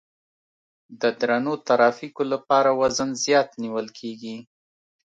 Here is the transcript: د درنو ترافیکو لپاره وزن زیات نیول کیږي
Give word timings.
د 1.01 1.03
درنو 1.19 1.53
ترافیکو 1.67 2.21
لپاره 2.33 2.69
وزن 2.81 3.09
زیات 3.23 3.49
نیول 3.61 3.87
کیږي 3.99 4.37